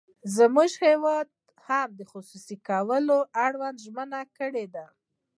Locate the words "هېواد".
0.87-1.27